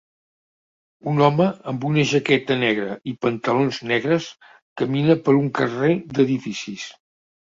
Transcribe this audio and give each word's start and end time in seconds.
Un 1.11 1.19
home 1.25 1.47
amb 1.71 1.83
una 1.89 2.05
jaqueta 2.11 2.55
negra 2.61 2.95
i 3.11 3.13
pantalons 3.25 3.79
negres 3.91 4.29
camina 4.83 5.19
per 5.27 5.37
un 5.43 5.51
carrer 5.61 5.93
d'edificis. 6.17 6.87